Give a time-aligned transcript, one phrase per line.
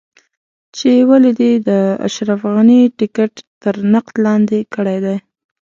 [0.75, 1.69] چې ولې دې د
[2.07, 5.17] اشرف غني ټکټ تر نقد لاندې کړی دی.